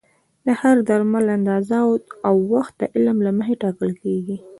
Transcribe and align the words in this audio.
د 0.45 0.47
هر 0.61 0.77
درمل 0.89 1.25
اندازه 1.37 1.77
او 2.27 2.35
وخت 2.53 2.73
د 2.77 2.83
علم 2.95 3.17
له 3.25 3.31
مخې 3.37 3.53
ټاکل 3.63 3.91
کېږي. 4.03 4.37